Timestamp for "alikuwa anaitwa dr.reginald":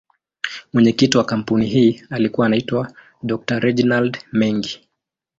2.09-4.17